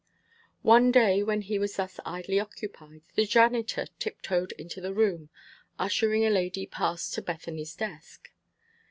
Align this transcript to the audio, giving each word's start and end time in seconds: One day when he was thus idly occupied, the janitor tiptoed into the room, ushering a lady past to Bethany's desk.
One 0.63 0.91
day 0.91 1.21
when 1.21 1.41
he 1.41 1.59
was 1.59 1.75
thus 1.75 1.99
idly 2.03 2.39
occupied, 2.39 3.03
the 3.13 3.23
janitor 3.27 3.85
tiptoed 3.99 4.51
into 4.53 4.81
the 4.81 4.95
room, 4.95 5.29
ushering 5.77 6.25
a 6.25 6.31
lady 6.31 6.65
past 6.65 7.13
to 7.13 7.21
Bethany's 7.21 7.75
desk. 7.75 8.31